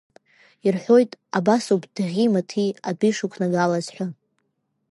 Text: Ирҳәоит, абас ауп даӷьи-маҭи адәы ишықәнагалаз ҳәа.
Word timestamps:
Ирҳәоит, 0.65 1.11
абас 1.37 1.65
ауп 1.71 1.83
даӷьи-маҭи 1.95 2.77
адәы 2.89 3.07
ишықәнагалаз 3.09 3.87
ҳәа. 3.95 4.07